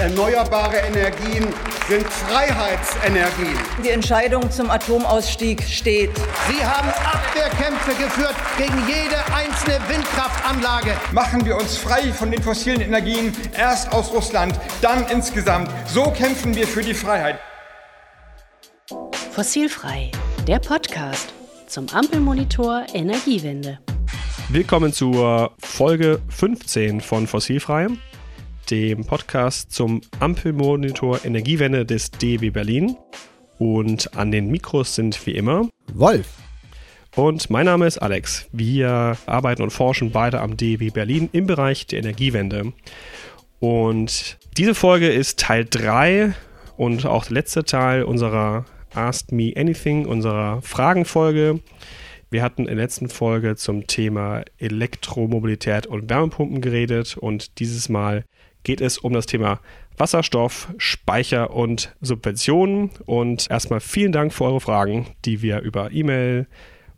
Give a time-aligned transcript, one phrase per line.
[0.00, 1.46] Erneuerbare Energien
[1.86, 3.54] sind Freiheitsenergien.
[3.84, 6.10] Die Entscheidung zum Atomausstieg steht.
[6.48, 10.92] Sie haben Abwehrkämpfe geführt gegen jede einzelne Windkraftanlage.
[11.12, 15.70] Machen wir uns frei von den fossilen Energien, erst aus Russland, dann insgesamt.
[15.86, 17.38] So kämpfen wir für die Freiheit.
[19.32, 20.10] Fossilfrei,
[20.48, 21.34] der Podcast
[21.66, 23.80] zum Ampelmonitor Energiewende.
[24.48, 27.88] Willkommen zur Folge 15 von Fossilfrei,
[28.70, 32.96] dem Podcast zum Ampelmonitor Energiewende des DB Berlin.
[33.58, 36.26] Und an den Mikros sind wie immer Wolf.
[37.16, 38.48] Und mein Name ist Alex.
[38.52, 42.72] Wir arbeiten und forschen beide am DB Berlin im Bereich der Energiewende.
[43.58, 46.32] Und diese Folge ist Teil 3
[46.76, 51.60] und auch der letzte Teil unserer Ask Me Anything, unserer Fragenfolge.
[52.30, 58.24] Wir hatten in der letzten Folge zum Thema Elektromobilität und Wärmepumpen geredet und dieses Mal
[58.62, 59.60] geht es um das Thema
[59.96, 62.90] Wasserstoff, Speicher und Subventionen.
[63.06, 66.46] Und erstmal vielen Dank für eure Fragen, die wir über E-Mail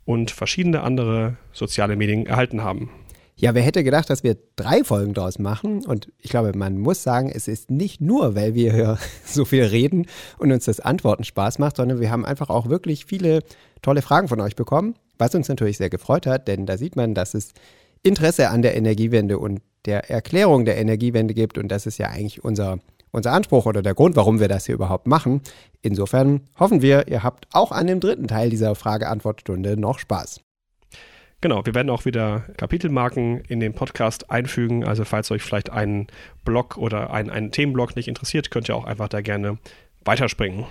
[0.05, 2.89] und verschiedene andere soziale Medien erhalten haben.
[3.35, 5.85] Ja, wer hätte gedacht, dass wir drei Folgen daraus machen?
[5.85, 9.63] Und ich glaube, man muss sagen, es ist nicht nur, weil wir hier so viel
[9.63, 10.05] reden
[10.37, 13.39] und uns das Antworten Spaß macht, sondern wir haben einfach auch wirklich viele
[13.81, 17.13] tolle Fragen von euch bekommen, was uns natürlich sehr gefreut hat, denn da sieht man,
[17.15, 17.53] dass es
[18.03, 21.57] Interesse an der Energiewende und der Erklärung der Energiewende gibt.
[21.57, 22.79] Und das ist ja eigentlich unser,
[23.11, 25.41] unser Anspruch oder der Grund, warum wir das hier überhaupt machen.
[25.81, 30.41] Insofern hoffen wir, ihr habt auch an dem dritten Teil dieser Frage-Antwort-Stunde noch Spaß.
[31.41, 34.85] Genau, wir werden auch wieder Kapitelmarken in den Podcast einfügen.
[34.85, 36.07] Also falls euch vielleicht ein
[36.45, 39.57] Blog oder ein, ein Themenblog nicht interessiert, könnt ihr auch einfach da gerne
[40.05, 40.65] weiterspringen.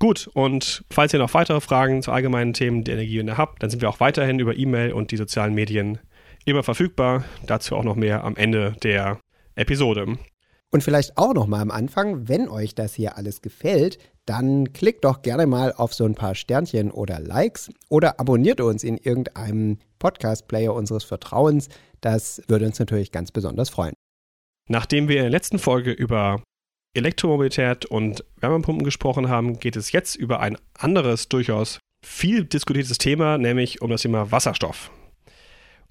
[0.00, 3.80] Gut, und falls ihr noch weitere Fragen zu allgemeinen Themen der Energiewende habt, dann sind
[3.80, 5.98] wir auch weiterhin über E-Mail und die sozialen Medien
[6.46, 7.24] immer verfügbar.
[7.44, 9.20] Dazu auch noch mehr am Ende der
[9.54, 10.16] Episode.
[10.72, 15.04] Und vielleicht auch noch mal am Anfang, wenn euch das hier alles gefällt, dann klickt
[15.04, 19.78] doch gerne mal auf so ein paar Sternchen oder Likes oder abonniert uns in irgendeinem
[19.98, 21.68] Podcast-Player unseres Vertrauens.
[22.00, 23.94] Das würde uns natürlich ganz besonders freuen.
[24.68, 26.42] Nachdem wir in der letzten Folge über
[26.94, 33.38] Elektromobilität und Wärmepumpen gesprochen haben, geht es jetzt über ein anderes, durchaus viel diskutiertes Thema,
[33.38, 34.90] nämlich um das Thema Wasserstoff.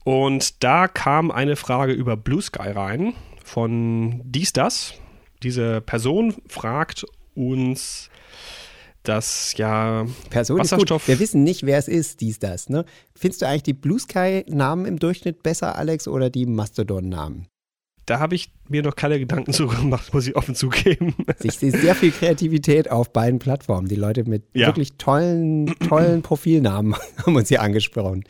[0.05, 4.93] Und da kam eine Frage über Blue Sky rein von dies das.
[5.41, 8.11] Diese Person fragt uns,
[9.01, 11.07] dass ja Person Wasserstoff.
[11.07, 12.69] Wir wissen nicht, wer es ist, dies das.
[12.69, 12.85] Ne?
[13.15, 17.47] Findest du eigentlich die Blue Sky-Namen im Durchschnitt besser, Alex, oder die Mastodon-Namen?
[18.05, 21.15] Da habe ich mir noch keine Gedanken zu gemacht, muss ich offen zugeben.
[21.41, 23.87] Ich sehe sehr viel Kreativität auf beiden Plattformen.
[23.87, 24.67] Die Leute mit ja.
[24.67, 26.95] wirklich tollen, tollen Profilnamen
[27.25, 28.23] haben uns hier angesprochen.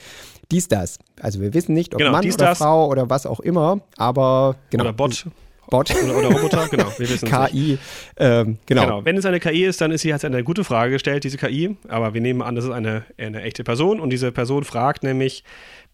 [0.52, 1.00] Dies, das.
[1.20, 2.58] Also wir wissen nicht, ob genau, Mann dies, oder das.
[2.60, 4.84] Frau oder was auch immer, aber genau.
[4.84, 5.26] Oder Bot.
[5.70, 5.90] Bot.
[5.92, 6.92] Oder, oder Roboter, genau.
[6.98, 7.78] Wir wissen KI,
[8.18, 8.84] ähm, genau.
[8.84, 9.06] genau.
[9.06, 11.76] Wenn es eine KI ist, dann ist sie jetzt eine gute Frage gestellt, diese KI.
[11.88, 15.44] Aber wir nehmen an, das ist eine, eine echte Person und diese Person fragt nämlich,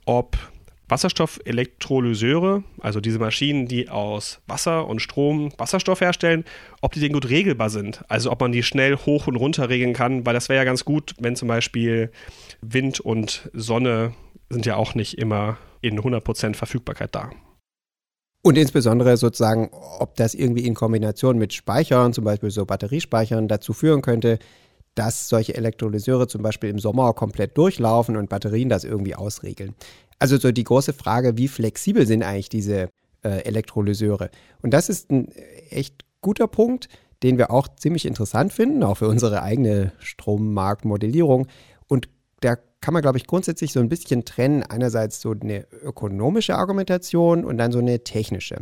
[0.06, 0.38] ob
[0.90, 6.44] Wasserstoffelektrolyseure, also diese Maschinen, die aus Wasser und Strom Wasserstoff herstellen,
[6.82, 8.04] ob die denn gut regelbar sind.
[8.10, 10.84] Also ob man die schnell hoch und runter regeln kann, weil das wäre ja ganz
[10.84, 12.12] gut, wenn zum Beispiel
[12.62, 14.14] Wind und Sonne
[14.52, 17.32] sind ja auch nicht immer in 100% Verfügbarkeit da.
[18.44, 19.70] Und insbesondere sozusagen,
[20.00, 24.40] ob das irgendwie in Kombination mit Speichern, zum Beispiel so Batteriespeichern, dazu führen könnte,
[24.96, 29.76] dass solche Elektrolyseure zum Beispiel im Sommer komplett durchlaufen und Batterien das irgendwie ausregeln.
[30.20, 32.90] Also so die große Frage, wie flexibel sind eigentlich diese
[33.24, 34.32] äh, Elektrolyseure?
[34.62, 35.32] Und das ist ein
[35.70, 36.90] echt guter Punkt,
[37.24, 41.48] den wir auch ziemlich interessant finden, auch für unsere eigene Strommarktmodellierung.
[41.88, 42.10] Und
[42.42, 44.64] da kann man, glaube ich, grundsätzlich so ein bisschen trennen.
[44.64, 48.58] Einerseits so eine ökonomische Argumentation und dann so eine technische.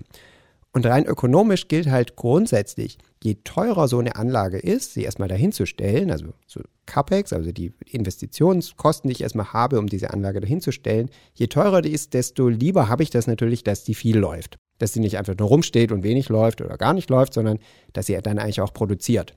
[0.72, 5.52] Und rein ökonomisch gilt halt grundsätzlich, je teurer so eine Anlage ist, sie erstmal dahin
[5.52, 10.42] zu stellen, also so CAPEX, also die Investitionskosten, die ich erstmal habe, um diese Anlage
[10.42, 13.96] dahin zu stellen, je teurer die ist, desto lieber habe ich das natürlich, dass die
[13.96, 14.58] viel läuft.
[14.78, 17.58] Dass sie nicht einfach nur rumsteht und wenig läuft oder gar nicht läuft, sondern
[17.94, 19.34] dass sie dann eigentlich auch produziert.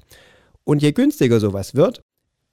[0.65, 2.03] Und je günstiger sowas wird,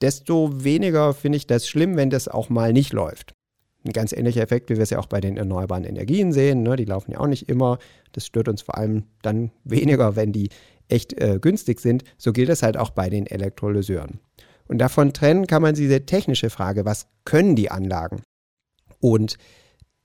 [0.01, 3.33] desto weniger finde ich das schlimm, wenn das auch mal nicht läuft.
[3.85, 6.63] Ein ganz ähnlicher Effekt, wie wir es ja auch bei den erneuerbaren Energien sehen.
[6.63, 6.75] Ne?
[6.75, 7.79] Die laufen ja auch nicht immer.
[8.11, 10.49] Das stört uns vor allem dann weniger, wenn die
[10.89, 12.03] echt äh, günstig sind.
[12.17, 14.19] So gilt es halt auch bei den Elektrolyseuren.
[14.67, 18.21] Und davon trennen kann man diese technische Frage, was können die Anlagen?
[18.99, 19.37] Und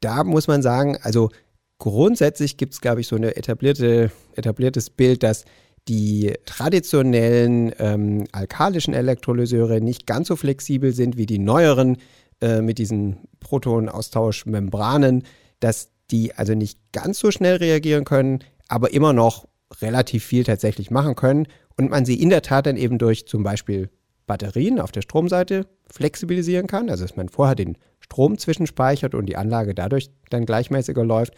[0.01, 1.31] da muss man sagen, also
[1.79, 5.45] grundsätzlich gibt es, glaube ich, so ein etablierte, etabliertes Bild, dass
[5.89, 11.99] die traditionellen ähm, alkalischen Elektrolyseure nicht ganz so flexibel sind wie die neueren
[12.41, 15.25] äh, mit diesen Protonaustauschmembranen,
[15.61, 19.47] dass die also nicht ganz so schnell reagieren können, aber immer noch
[19.81, 21.47] relativ viel tatsächlich machen können
[21.77, 23.91] und man sie in der Tat dann eben durch zum Beispiel
[24.27, 29.37] Batterien auf der Stromseite flexibilisieren kann, also dass man vorher den Strom zwischenspeichert und die
[29.37, 31.35] Anlage dadurch dann gleichmäßiger läuft.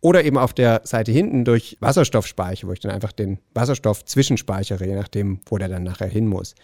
[0.00, 4.86] Oder eben auf der Seite hinten durch Wasserstoffspeicher, wo ich dann einfach den Wasserstoff zwischenspeichere,
[4.86, 6.54] je nachdem, wo der dann nachher hin muss.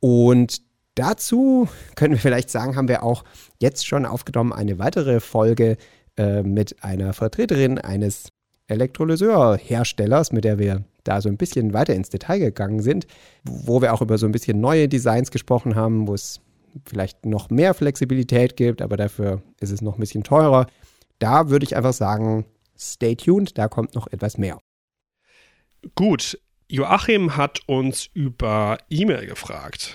[0.00, 0.62] Und
[0.94, 3.24] dazu können wir vielleicht sagen, haben wir auch
[3.58, 5.76] jetzt schon aufgenommen eine weitere Folge
[6.16, 8.32] äh, mit einer Vertreterin eines
[8.68, 13.06] Elektrolyseurherstellers, mit der wir da so ein bisschen weiter ins Detail gegangen sind,
[13.44, 16.40] wo wir auch über so ein bisschen neue Designs gesprochen haben, wo es
[16.84, 20.66] vielleicht noch mehr Flexibilität gibt, aber dafür ist es noch ein bisschen teurer.
[21.18, 22.44] Da würde ich einfach sagen,
[22.80, 24.58] stay tuned, da kommt noch etwas mehr.
[25.94, 26.38] Gut,
[26.68, 29.94] Joachim hat uns über E-Mail gefragt.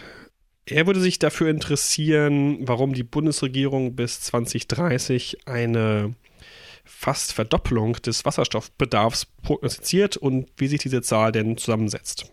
[0.66, 6.16] Er würde sich dafür interessieren, warum die Bundesregierung bis 2030 eine
[6.84, 12.32] fast Verdoppelung des Wasserstoffbedarfs prognostiziert und wie sich diese Zahl denn zusammensetzt.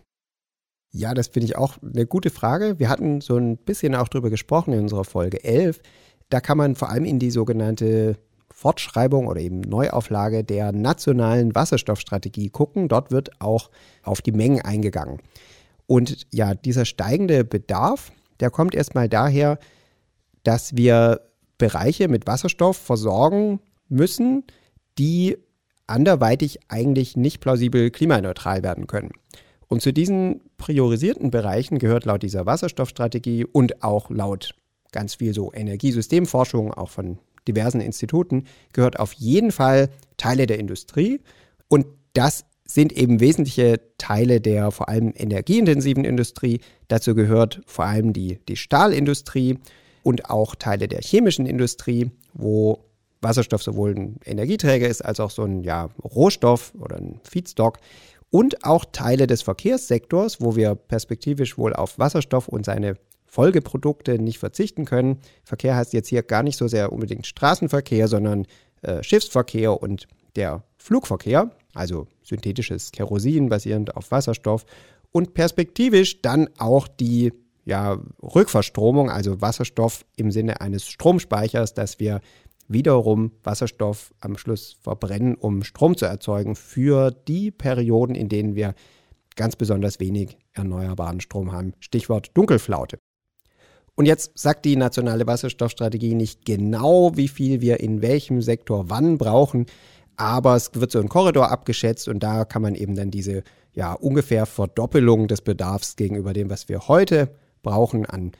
[0.90, 2.78] Ja, das finde ich auch eine gute Frage.
[2.78, 5.80] Wir hatten so ein bisschen auch drüber gesprochen in unserer Folge 11.
[6.28, 8.18] Da kann man vor allem in die sogenannte
[8.62, 12.86] Fortschreibung oder eben Neuauflage der nationalen Wasserstoffstrategie gucken.
[12.86, 13.70] Dort wird auch
[14.04, 15.18] auf die Mengen eingegangen.
[15.86, 19.58] Und ja, dieser steigende Bedarf, der kommt erstmal daher,
[20.44, 21.22] dass wir
[21.58, 24.44] Bereiche mit Wasserstoff versorgen müssen,
[24.96, 25.38] die
[25.88, 29.10] anderweitig eigentlich nicht plausibel klimaneutral werden können.
[29.66, 34.54] Und zu diesen priorisierten Bereichen gehört laut dieser Wasserstoffstrategie und auch laut
[34.92, 37.18] ganz viel so Energiesystemforschung, auch von
[37.48, 41.20] diversen Instituten, gehört auf jeden Fall Teile der Industrie.
[41.68, 46.60] Und das sind eben wesentliche Teile der vor allem energieintensiven Industrie.
[46.88, 49.58] Dazu gehört vor allem die, die Stahlindustrie
[50.02, 52.84] und auch Teile der chemischen Industrie, wo
[53.20, 57.78] Wasserstoff sowohl ein Energieträger ist als auch so ein ja, Rohstoff oder ein Feedstock
[58.30, 62.96] und auch Teile des Verkehrssektors, wo wir perspektivisch wohl auf Wasserstoff und seine
[63.32, 65.18] Folgeprodukte nicht verzichten können.
[65.42, 68.46] Verkehr heißt jetzt hier gar nicht so sehr unbedingt Straßenverkehr, sondern
[68.82, 70.06] äh, Schiffsverkehr und
[70.36, 74.66] der Flugverkehr, also synthetisches Kerosin basierend auf Wasserstoff
[75.12, 77.32] und perspektivisch dann auch die
[77.64, 82.20] ja, Rückverstromung, also Wasserstoff im Sinne eines Stromspeichers, dass wir
[82.68, 88.74] wiederum Wasserstoff am Schluss verbrennen, um Strom zu erzeugen für die Perioden, in denen wir
[89.36, 91.72] ganz besonders wenig erneuerbaren Strom haben.
[91.80, 92.98] Stichwort Dunkelflaute.
[93.94, 99.18] Und jetzt sagt die nationale Wasserstoffstrategie nicht genau, wie viel wir in welchem Sektor wann
[99.18, 99.66] brauchen,
[100.16, 103.42] aber es wird so ein Korridor abgeschätzt und da kann man eben dann diese
[103.74, 108.32] ja ungefähr Verdoppelung des Bedarfs gegenüber dem, was wir heute brauchen an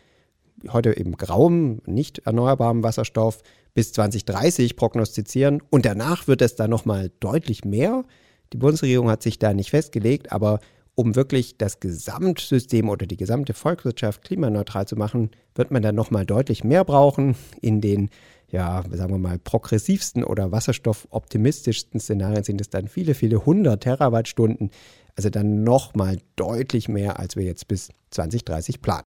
[0.71, 3.43] heute eben grauem, nicht erneuerbarem Wasserstoff
[3.75, 8.05] bis 2030 prognostizieren und danach wird es dann nochmal deutlich mehr.
[8.53, 10.61] Die Bundesregierung hat sich da nicht festgelegt, aber
[10.95, 16.27] um wirklich das Gesamtsystem oder die gesamte Volkswirtschaft klimaneutral zu machen, wird man dann nochmal
[16.27, 17.35] deutlich mehr brauchen.
[17.61, 18.11] In den,
[18.51, 24.71] ja, sagen wir mal, progressivsten oder wasserstoffoptimistischsten Szenarien sind es dann viele, viele hundert Terawattstunden.
[25.17, 29.05] Also dann nochmal deutlich mehr, als wir jetzt bis 2030 planen.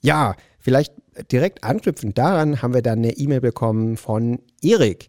[0.00, 0.94] Ja, vielleicht
[1.30, 5.08] direkt anknüpfend daran haben wir dann eine E-Mail bekommen von Erik.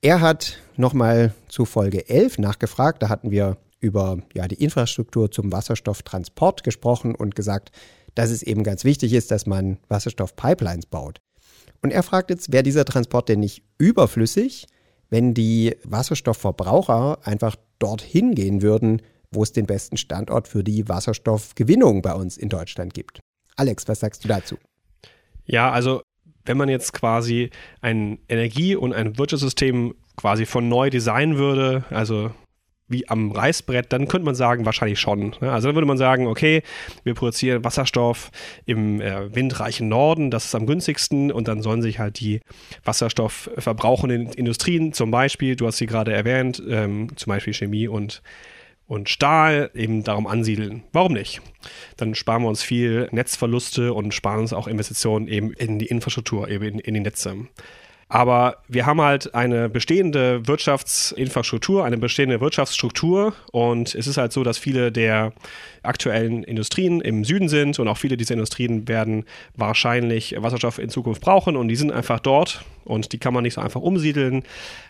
[0.00, 3.02] Er hat nochmal zu Folge 11 nachgefragt.
[3.02, 7.70] Da hatten wir über ja, die Infrastruktur zum Wasserstofftransport gesprochen und gesagt,
[8.14, 11.20] dass es eben ganz wichtig ist, dass man Wasserstoffpipelines baut.
[11.82, 14.66] Und er fragt jetzt, wäre dieser Transport denn nicht überflüssig,
[15.10, 22.02] wenn die Wasserstoffverbraucher einfach dorthin gehen würden, wo es den besten Standort für die Wasserstoffgewinnung
[22.02, 23.20] bei uns in Deutschland gibt?
[23.56, 24.56] Alex, was sagst du dazu?
[25.44, 26.02] Ja, also
[26.44, 32.30] wenn man jetzt quasi ein Energie- und ein Wirtschaftssystem quasi von neu designen würde, also
[32.88, 35.34] wie am Reißbrett, dann könnte man sagen, wahrscheinlich schon.
[35.40, 35.52] Ne?
[35.52, 36.62] Also dann würde man sagen, okay,
[37.04, 38.30] wir produzieren Wasserstoff
[38.66, 42.40] im äh, windreichen Norden, das ist am günstigsten und dann sollen sich halt die
[42.84, 48.22] wasserstoffverbrauchenden Industrien, zum Beispiel, du hast sie gerade erwähnt, ähm, zum Beispiel Chemie und
[48.88, 50.82] und Stahl eben darum ansiedeln.
[50.92, 51.42] Warum nicht?
[51.98, 56.48] Dann sparen wir uns viel Netzverluste und sparen uns auch Investitionen eben in die Infrastruktur,
[56.48, 57.36] eben in, in die Netze.
[58.10, 63.34] Aber wir haben halt eine bestehende Wirtschaftsinfrastruktur, eine bestehende Wirtschaftsstruktur.
[63.52, 65.32] Und es ist halt so, dass viele der
[65.82, 67.78] aktuellen Industrien im Süden sind.
[67.78, 69.24] Und auch viele dieser Industrien werden
[69.56, 71.54] wahrscheinlich Wasserstoff in Zukunft brauchen.
[71.56, 74.42] Und die sind einfach dort und die kann man nicht so einfach umsiedeln.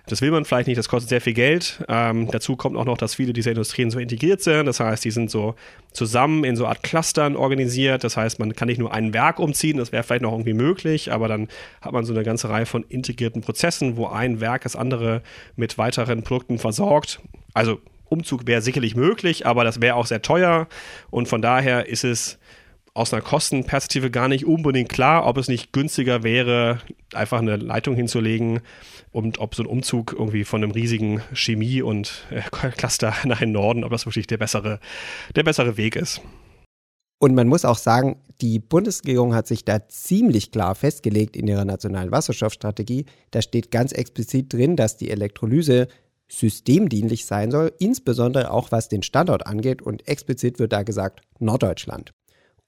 [0.07, 1.85] Das will man vielleicht nicht, das kostet sehr viel Geld.
[1.89, 4.67] Ähm, dazu kommt auch noch, dass viele dieser Industrien so integriert sind.
[4.67, 5.55] Das heißt, die sind so
[5.93, 8.05] zusammen in so Art Clustern organisiert.
[8.05, 11.13] Das heißt, man kann nicht nur ein Werk umziehen, das wäre vielleicht noch irgendwie möglich,
[11.13, 11.49] aber dann
[11.81, 15.23] hat man so eine ganze Reihe von integrierten Prozessen, wo ein Werk das andere
[15.57, 17.21] mit weiteren Produkten versorgt.
[17.53, 20.69] Also Umzug wäre sicherlich möglich, aber das wäre auch sehr teuer
[21.11, 22.39] und von daher ist es
[22.99, 26.81] aus einer Kostenperspektive gar nicht unbedingt klar, ob es nicht günstiger wäre,
[27.15, 28.61] einfach eine Leitung hinzulegen
[29.13, 32.43] und ob so ein Umzug irgendwie von einem riesigen Chemie- und äh,
[32.77, 34.81] Cluster nach den Norden, ob das wirklich der bessere,
[35.37, 36.21] der bessere Weg ist.
[37.21, 41.65] Und man muss auch sagen, die Bundesregierung hat sich da ziemlich klar festgelegt in ihrer
[41.65, 43.07] nationalen Wasserstoffstrategie.
[43.31, 45.89] Da steht ganz explizit drin, dass die Elektrolyse
[46.29, 49.83] systemdienlich sein soll, insbesondere auch was den Standort angeht.
[49.83, 52.13] Und explizit wird da gesagt Norddeutschland.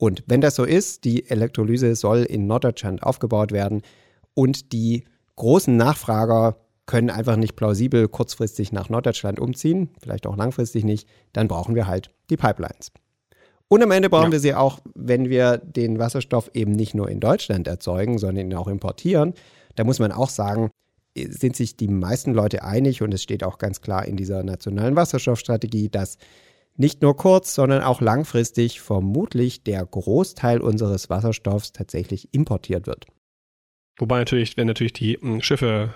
[0.01, 3.83] Und wenn das so ist, die Elektrolyse soll in Norddeutschland aufgebaut werden
[4.33, 5.05] und die
[5.37, 11.49] großen Nachfrager können einfach nicht plausibel kurzfristig nach Norddeutschland umziehen, vielleicht auch langfristig nicht, dann
[11.49, 12.93] brauchen wir halt die Pipelines.
[13.69, 14.33] Und am Ende brauchen ja.
[14.33, 18.55] wir sie auch, wenn wir den Wasserstoff eben nicht nur in Deutschland erzeugen, sondern ihn
[18.55, 19.35] auch importieren.
[19.75, 20.71] Da muss man auch sagen,
[21.15, 24.97] sind sich die meisten Leute einig und es steht auch ganz klar in dieser nationalen
[24.97, 26.17] Wasserstoffstrategie, dass
[26.81, 33.07] nicht nur kurz, sondern auch langfristig vermutlich der Großteil unseres Wasserstoffs tatsächlich importiert wird.
[33.99, 35.93] Wobei natürlich, wenn natürlich die hm, Schiffe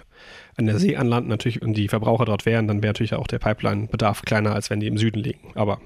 [0.57, 3.39] an der See anlanden natürlich und die Verbraucher dort wären, dann wäre natürlich auch der
[3.39, 5.53] Pipeline-Bedarf kleiner, als wenn die im Süden liegen.
[5.55, 5.81] Aber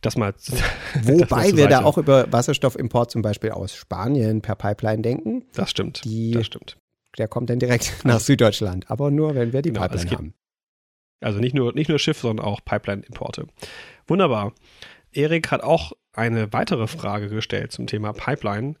[0.00, 0.32] das mal.
[1.02, 5.44] Wobei das wir da auch über Wasserstoffimport zum Beispiel aus Spanien per Pipeline denken.
[5.52, 6.04] Das stimmt.
[6.04, 6.78] Die, das stimmt.
[7.18, 10.34] Der kommt dann direkt nach Süddeutschland, aber nur, wenn wir die genau, Pipeline haben.
[11.22, 13.46] Also nicht nur, nicht nur Schiff, sondern auch Pipeline-Importe.
[14.06, 14.52] Wunderbar.
[15.12, 18.74] Erik hat auch eine weitere Frage gestellt zum Thema Pipeline.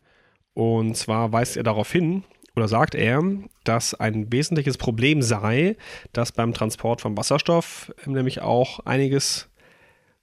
[0.54, 3.22] Und zwar weist er darauf hin, oder sagt er,
[3.64, 5.76] dass ein wesentliches Problem sei,
[6.12, 9.48] dass beim Transport von Wasserstoff nämlich auch einiges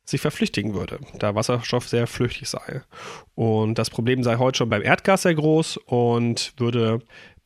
[0.05, 2.81] sich verflüchtigen würde, da Wasserstoff sehr flüchtig sei.
[3.35, 6.99] Und das Problem sei heute schon beim Erdgas sehr groß und würde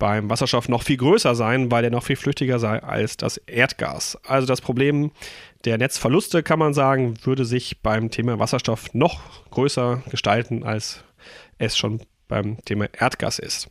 [0.04, 4.18] beim Wasserstoff noch viel größer sein, weil er noch viel flüchtiger sei als das Erdgas.
[4.28, 5.12] Also das Problem
[5.64, 11.06] der Netzverluste, kann man sagen, würde sich beim Thema Wasserstoff noch größer gestalten, als
[11.58, 13.70] es schon beim Thema Erdgas ist.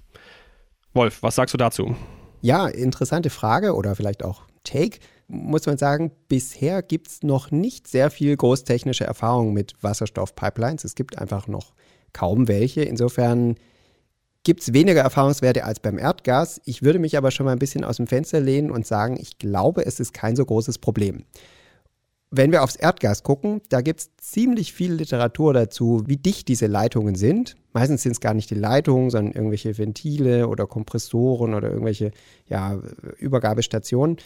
[0.95, 1.97] Wolf, was sagst du dazu?
[2.41, 7.87] Ja, interessante Frage oder vielleicht auch Take muss man sagen, bisher gibt es noch nicht
[7.87, 10.85] sehr viel großtechnische Erfahrung mit Wasserstoffpipelines.
[10.85, 11.75] Es gibt einfach noch
[12.15, 12.81] kaum welche.
[12.81, 13.57] Insofern
[14.45, 16.61] gibt es weniger Erfahrungswerte als beim Erdgas.
[16.65, 19.39] Ich würde mich aber schon mal ein bisschen aus dem Fenster lehnen und sagen, ich
[19.39, 21.25] glaube, es ist kein so großes Problem.
[22.35, 26.67] Wenn wir aufs Erdgas gucken, da gibt es ziemlich viel Literatur dazu, wie dicht diese
[26.67, 27.57] Leitungen sind.
[27.75, 32.11] Meistens sind es gar nicht die Leitungen, sondern irgendwelche Ventile oder Kompressoren oder irgendwelche
[32.49, 32.81] ja,
[33.19, 34.17] Übergabestationen.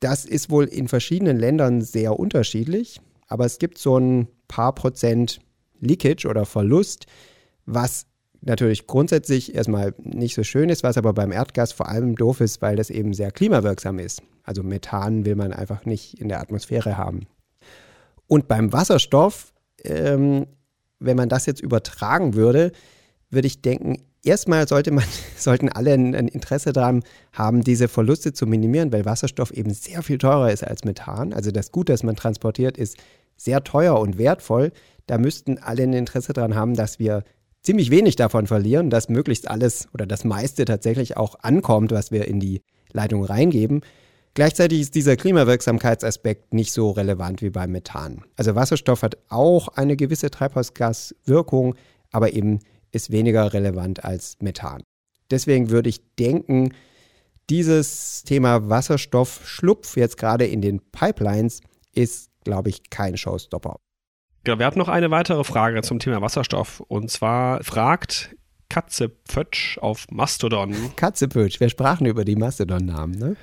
[0.00, 5.38] Das ist wohl in verschiedenen Ländern sehr unterschiedlich, aber es gibt so ein paar Prozent
[5.78, 7.06] Leakage oder Verlust,
[7.64, 8.06] was
[8.42, 12.60] natürlich grundsätzlich erstmal nicht so schön ist, was aber beim Erdgas vor allem doof ist,
[12.60, 14.22] weil das eben sehr klimawirksam ist.
[14.42, 17.26] Also Methan will man einfach nicht in der Atmosphäre haben.
[18.26, 19.52] Und beim Wasserstoff,
[19.84, 20.46] ähm,
[20.98, 22.72] wenn man das jetzt übertragen würde,
[23.30, 25.04] würde ich denken, erstmal sollte man,
[25.36, 30.02] sollten alle ein, ein, Interesse daran haben, diese Verluste zu minimieren, weil Wasserstoff eben sehr
[30.02, 31.32] viel teurer ist als Methan.
[31.32, 32.96] Also das Gut, das man transportiert, ist
[33.36, 34.72] sehr teuer und wertvoll.
[35.06, 37.24] Da müssten alle ein Interesse daran haben, dass wir
[37.62, 42.26] ziemlich wenig davon verlieren, dass möglichst alles oder das meiste tatsächlich auch ankommt, was wir
[42.26, 43.82] in die Leitung reingeben.
[44.34, 48.24] Gleichzeitig ist dieser Klimawirksamkeitsaspekt nicht so relevant wie beim Methan.
[48.36, 51.74] Also Wasserstoff hat auch eine gewisse Treibhausgaswirkung,
[52.10, 52.60] aber eben
[52.92, 54.82] ist weniger relevant als Methan.
[55.30, 56.72] Deswegen würde ich denken,
[57.50, 61.60] dieses Thema Wasserstoffschlupf jetzt gerade in den Pipelines
[61.94, 63.76] ist, glaube ich, kein Showstopper.
[64.44, 66.80] Genau, wir hatten noch eine weitere Frage zum Thema Wasserstoff.
[66.80, 68.34] Und zwar fragt
[68.68, 70.74] Katzepötsch auf Mastodon.
[70.96, 73.36] Katzepötsch, wir sprachen über die Mastodon-Namen, ne?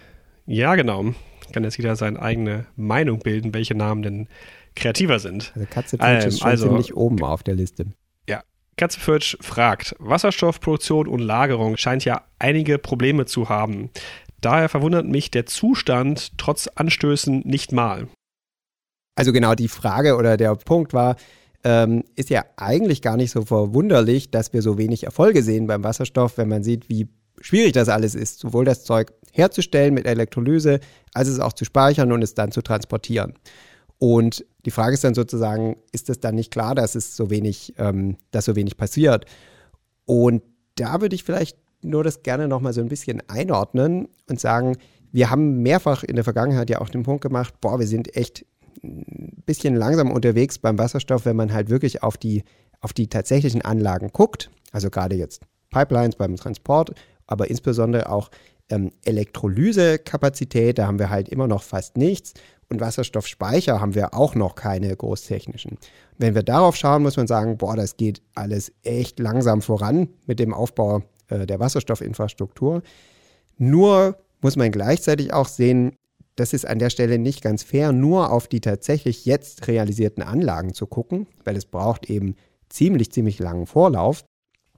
[0.46, 1.14] Ja, genau.
[1.54, 4.28] Kann jetzt jeder seine eigene Meinung bilden, welche Namen denn
[4.76, 5.52] kreativer sind.
[5.56, 7.88] Also Katzepötsch ähm, ist schon also, ziemlich oben auf der Liste.
[8.80, 13.90] Katzefürtsch fragt, Wasserstoffproduktion und Lagerung scheint ja einige Probleme zu haben.
[14.40, 18.08] Daher verwundert mich der Zustand trotz Anstößen nicht mal.
[19.16, 21.16] Also genau die Frage oder der Punkt war,
[21.64, 25.84] ähm, ist ja eigentlich gar nicht so verwunderlich, dass wir so wenig Erfolge sehen beim
[25.84, 27.10] Wasserstoff, wenn man sieht, wie
[27.42, 30.80] schwierig das alles ist, sowohl das Zeug herzustellen mit Elektrolyse,
[31.14, 33.34] als es auch zu speichern und es dann zu transportieren.
[33.98, 37.74] Und die Frage ist dann sozusagen, ist es dann nicht klar, dass es so wenig,
[37.78, 39.26] ähm, dass so wenig passiert?
[40.06, 40.42] Und
[40.76, 44.78] da würde ich vielleicht nur das gerne nochmal so ein bisschen einordnen und sagen,
[45.12, 48.46] wir haben mehrfach in der Vergangenheit ja auch den Punkt gemacht, boah, wir sind echt
[48.84, 52.44] ein bisschen langsam unterwegs beim Wasserstoff, wenn man halt wirklich auf die,
[52.82, 54.50] auf die tatsächlichen Anlagen guckt.
[54.72, 56.92] Also gerade jetzt Pipelines beim Transport,
[57.28, 58.30] aber insbesondere auch
[58.70, 62.34] ähm, Elektrolysekapazität, da haben wir halt immer noch fast nichts.
[62.70, 65.78] und Wasserstoffspeicher haben wir auch noch keine großtechnischen.
[66.20, 70.40] Wenn wir darauf schauen, muss man sagen, boah, das geht alles echt langsam voran mit
[70.40, 72.84] dem Aufbau äh, der Wasserstoffinfrastruktur.
[73.58, 75.96] Nur muss man gleichzeitig auch sehen,
[76.40, 80.74] das ist an der Stelle nicht ganz fair, nur auf die tatsächlich jetzt realisierten Anlagen
[80.74, 82.36] zu gucken, weil es braucht eben
[82.70, 84.24] ziemlich, ziemlich langen Vorlauf.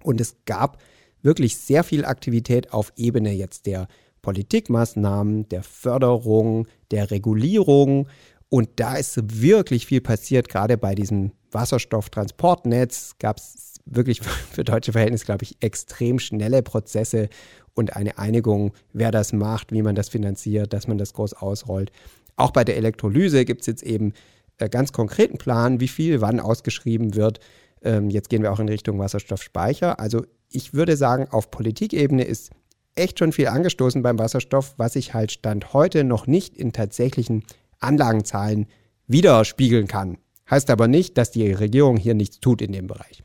[0.04, 0.82] Und es gab
[1.22, 3.88] wirklich sehr viel Aktivität auf Ebene jetzt der
[4.24, 8.08] Politikmaßnahmen, der Förderung, der Regulierung.
[8.50, 14.94] Und da ist wirklich viel passiert, gerade bei diesem Wasserstofftransportnetz gab es wirklich für deutsche
[14.94, 17.30] Verhältnisse, glaube ich, extrem schnelle Prozesse
[17.74, 21.92] und eine Einigung, wer das macht, wie man das finanziert, dass man das groß ausrollt.
[22.36, 24.14] Auch bei der Elektrolyse gibt es jetzt eben
[24.58, 27.40] äh, ganz konkreten Plan, wie viel wann ausgeschrieben wird.
[27.84, 30.00] Ähm, jetzt gehen wir auch in Richtung Wasserstoffspeicher.
[30.00, 32.52] Also ich würde sagen, auf Politikebene ist
[32.96, 37.44] echt schon viel angestoßen beim Wasserstoff, was sich halt Stand heute noch nicht in tatsächlichen
[37.80, 38.68] Anlagenzahlen
[39.08, 40.18] widerspiegeln kann.
[40.50, 43.24] Heißt aber nicht, dass die Regierung hier nichts tut in dem Bereich.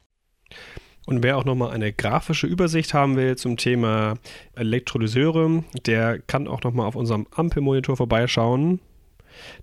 [1.07, 4.15] Und wer auch nochmal eine grafische Übersicht haben will zum Thema
[4.57, 8.81] Elektrolyseure, der kann auch nochmal auf unserem Ampelmonitor vorbeischauen.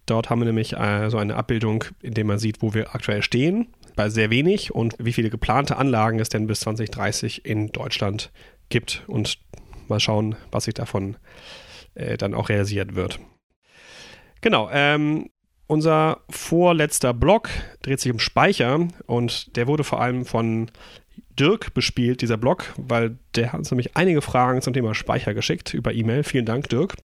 [0.06, 3.22] Dort haben wir nämlich äh, so eine Abbildung, in der man sieht, wo wir aktuell
[3.22, 8.32] stehen, bei sehr wenig und wie viele geplante Anlagen es denn bis 2030 in Deutschland
[8.70, 9.04] gibt.
[9.08, 9.40] Und
[9.90, 11.18] mal schauen, was sich davon
[11.96, 13.20] äh, dann auch realisiert wird.
[14.42, 15.30] Genau, ähm,
[15.68, 17.50] unser vorletzter Block
[17.82, 20.70] dreht sich um Speicher und der wurde vor allem von
[21.40, 25.74] Dirk bespielt, dieser Blog, weil der hat uns nämlich einige Fragen zum Thema Speicher geschickt
[25.74, 26.24] über E-Mail.
[26.24, 26.96] Vielen Dank, Dirk.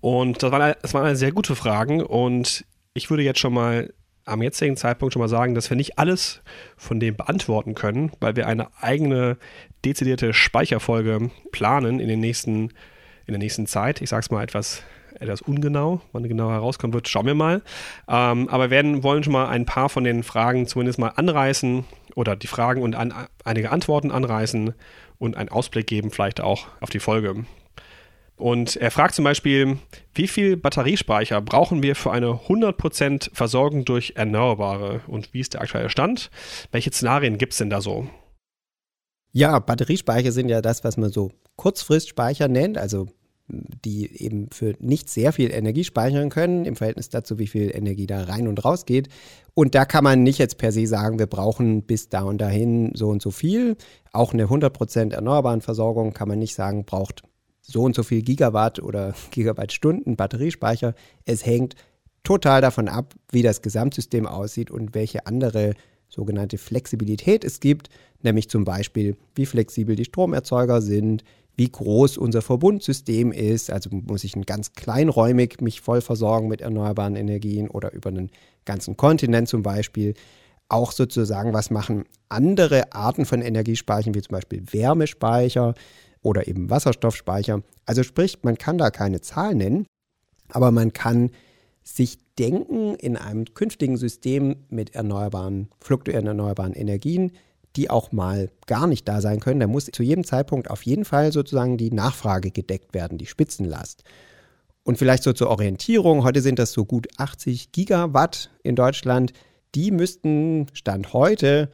[0.00, 3.92] Und das waren, das waren sehr gute Fragen und ich würde jetzt schon mal
[4.24, 6.42] am jetzigen Zeitpunkt schon mal sagen, dass wir nicht alles
[6.76, 9.38] von dem beantworten können, weil wir eine eigene
[9.84, 12.70] dezidierte Speicherfolge planen in, den nächsten,
[13.26, 14.02] in der nächsten Zeit.
[14.02, 14.82] Ich sage es mal etwas,
[15.20, 17.62] etwas ungenau, wann genau herauskommen wird, schauen wir mal.
[18.08, 21.84] Ähm, aber wir werden, wollen schon mal ein paar von den Fragen zumindest mal anreißen
[22.16, 24.74] oder die Fragen und an, einige Antworten anreißen
[25.18, 27.44] und einen Ausblick geben, vielleicht auch auf die Folge.
[28.36, 29.78] Und er fragt zum Beispiel,
[30.14, 35.62] wie viel Batteriespeicher brauchen wir für eine 100% Versorgung durch Erneuerbare und wie ist der
[35.62, 36.30] aktuelle Stand?
[36.72, 38.08] Welche Szenarien gibt es denn da so?
[39.32, 43.08] Ja, Batteriespeicher sind ja das, was man so Kurzfristspeicher nennt, also
[43.48, 48.06] die eben für nicht sehr viel Energie speichern können, im Verhältnis dazu, wie viel Energie
[48.06, 49.08] da rein und raus geht.
[49.54, 52.92] Und da kann man nicht jetzt per se sagen, wir brauchen bis da und dahin
[52.94, 53.76] so und so viel.
[54.12, 57.22] Auch eine 100% erneuerbaren Versorgung kann man nicht sagen, braucht
[57.62, 60.94] so und so viel Gigawatt oder Gigawattstunden Batteriespeicher.
[61.24, 61.74] Es hängt
[62.24, 65.74] total davon ab, wie das Gesamtsystem aussieht und welche andere
[66.08, 67.88] sogenannte Flexibilität es gibt,
[68.22, 71.24] nämlich zum Beispiel, wie flexibel die Stromerzeuger sind,
[71.56, 73.70] wie groß unser Verbundsystem ist.
[73.70, 78.30] Also muss ich ganz kleinräumig mich voll versorgen mit erneuerbaren Energien oder über einen
[78.64, 80.14] ganzen Kontinent zum Beispiel.
[80.68, 85.74] Auch sozusagen, was machen andere Arten von Energiespeichern, wie zum Beispiel Wärmespeicher
[86.22, 87.62] oder eben Wasserstoffspeicher.
[87.86, 89.86] Also sprich, man kann da keine Zahl nennen,
[90.48, 91.30] aber man kann
[91.84, 97.32] sich denken in einem künftigen System mit erneuerbaren, fluktuierenden erneuerbaren Energien,
[97.76, 101.04] die auch mal gar nicht da sein können, da muss zu jedem Zeitpunkt auf jeden
[101.04, 104.02] Fall sozusagen die Nachfrage gedeckt werden, die Spitzenlast.
[104.82, 109.32] Und vielleicht so zur Orientierung, heute sind das so gut 80 Gigawatt in Deutschland.
[109.74, 111.72] Die müssten Stand heute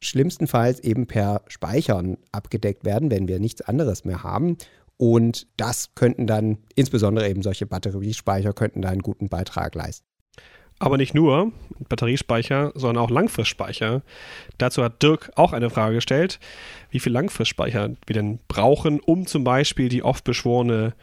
[0.00, 4.56] schlimmstenfalls eben per Speichern abgedeckt werden, wenn wir nichts anderes mehr haben.
[4.96, 10.06] Und das könnten dann, insbesondere eben solche Batteriespeicher, könnten da einen guten Beitrag leisten.
[10.78, 11.52] Aber nicht nur
[11.88, 14.02] Batteriespeicher, sondern auch Langfristspeicher.
[14.58, 16.40] Dazu hat Dirk auch eine Frage gestellt,
[16.90, 20.94] wie viel Langfristspeicher wir denn brauchen, um zum Beispiel die oft beschworene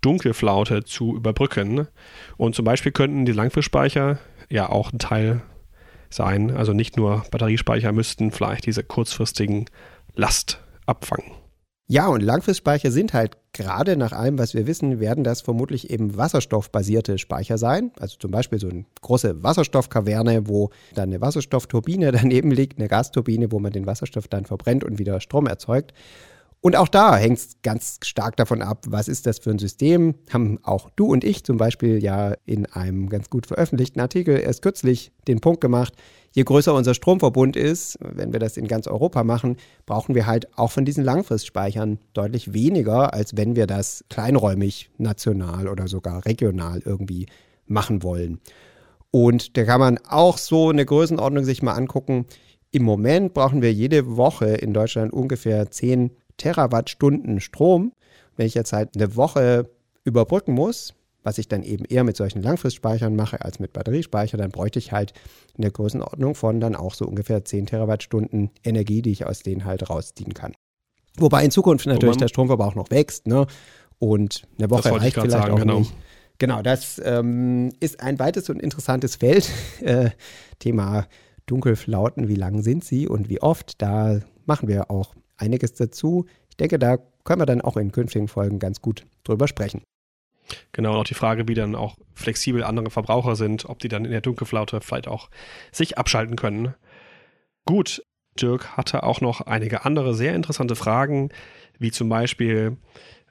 [0.00, 1.88] Dunkelflaute zu überbrücken.
[2.36, 5.42] Und zum Beispiel könnten die Langfristspeicher ja auch ein Teil
[6.10, 6.56] sein.
[6.56, 9.66] Also nicht nur Batteriespeicher müssten vielleicht diese kurzfristigen
[10.14, 11.32] Last abfangen.
[11.88, 16.16] Ja, und Langfristspeicher sind halt gerade nach allem, was wir wissen, werden das vermutlich eben
[16.16, 17.90] wasserstoffbasierte Speicher sein.
[17.98, 23.50] Also zum Beispiel so eine große Wasserstoffkaverne, wo dann eine Wasserstoffturbine daneben liegt, eine Gasturbine,
[23.50, 25.92] wo man den Wasserstoff dann verbrennt und wieder Strom erzeugt.
[26.60, 30.16] Und auch da hängt es ganz stark davon ab, was ist das für ein System.
[30.32, 34.62] Haben auch du und ich zum Beispiel ja in einem ganz gut veröffentlichten Artikel erst
[34.62, 35.94] kürzlich den Punkt gemacht,
[36.36, 40.56] je größer unser Stromverbund ist, wenn wir das in ganz Europa machen, brauchen wir halt
[40.58, 46.82] auch von diesen Langfristspeichern deutlich weniger, als wenn wir das kleinräumig, national oder sogar regional
[46.84, 47.26] irgendwie
[47.66, 48.38] machen wollen.
[49.10, 52.26] Und da kann man auch so eine Größenordnung sich mal angucken.
[52.70, 57.92] Im Moment brauchen wir jede Woche in Deutschland ungefähr 10 Terawattstunden Strom.
[58.36, 59.70] Wenn ich jetzt halt eine Woche
[60.04, 60.92] überbrücken muss,
[61.26, 64.92] was ich dann eben eher mit solchen Langfristspeichern mache als mit Batteriespeicher, dann bräuchte ich
[64.92, 65.12] halt
[65.56, 69.64] in der Größenordnung von dann auch so ungefähr 10 Terawattstunden Energie, die ich aus denen
[69.64, 70.54] halt rausziehen kann.
[71.18, 73.46] Wobei in Zukunft natürlich der Stromverbrauch noch wächst, ne?
[73.98, 75.78] Und eine Woche reicht vielleicht sagen, auch genau.
[75.80, 75.94] nicht.
[76.38, 79.50] Genau, das ähm, ist ein weites und interessantes Feld.
[79.80, 80.10] Äh,
[80.58, 81.06] Thema
[81.46, 83.82] Dunkelflauten, wie lang sind sie und wie oft?
[83.82, 86.26] Da machen wir auch einiges dazu.
[86.50, 89.82] Ich denke, da können wir dann auch in künftigen Folgen ganz gut drüber sprechen.
[90.72, 94.04] Genau, und auch die Frage, wie dann auch flexibel andere Verbraucher sind, ob die dann
[94.04, 95.28] in der Dunkelflaute vielleicht auch
[95.72, 96.74] sich abschalten können.
[97.64, 98.02] Gut,
[98.40, 101.30] Dirk hatte auch noch einige andere sehr interessante Fragen,
[101.78, 102.76] wie zum Beispiel,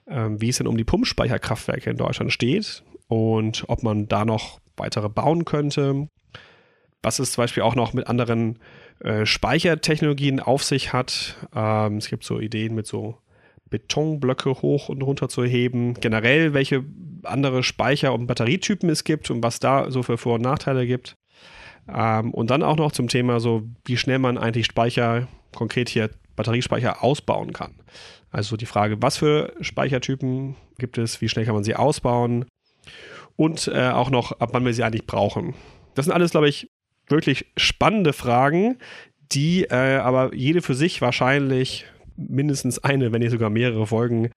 [0.07, 4.59] ähm, wie es denn um die Pumpspeicherkraftwerke in Deutschland steht und ob man da noch
[4.77, 6.09] weitere bauen könnte.
[7.01, 8.59] Was es zum Beispiel auch noch mit anderen
[8.99, 11.35] äh, Speichertechnologien auf sich hat.
[11.53, 13.19] Ähm, es gibt so Ideen mit so
[13.69, 15.95] Betonblöcke hoch und runter zu heben.
[15.95, 16.83] Generell, welche
[17.23, 21.15] andere Speicher- und Batterietypen es gibt und was da so für Vor- und Nachteile gibt.
[21.87, 26.09] Ähm, und dann auch noch zum Thema so, wie schnell man eigentlich Speicher, konkret hier
[26.35, 27.75] Batteriespeicher ausbauen kann.
[28.31, 32.45] Also die Frage, was für Speichertypen gibt es, wie schnell kann man sie ausbauen
[33.35, 35.53] und äh, auch noch, ab wann wir sie eigentlich brauchen.
[35.93, 36.69] Das sind alles, glaube ich,
[37.07, 38.77] wirklich spannende Fragen,
[39.31, 41.85] die äh, aber jede für sich wahrscheinlich
[42.17, 44.29] mindestens eine, wenn nicht sogar mehrere Folgen